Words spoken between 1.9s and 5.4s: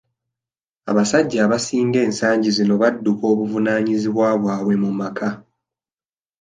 ensagi zino badduka obuvunaanyizibwa bwabwe mu maka.